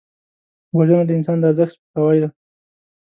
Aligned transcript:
وژنه 0.77 1.03
د 1.05 1.11
انسان 1.17 1.37
د 1.39 1.43
ارزښت 1.49 1.73
سپکاوی 1.75 2.17
دی 2.23 2.29